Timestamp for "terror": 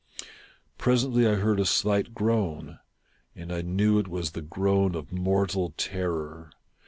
5.77-6.49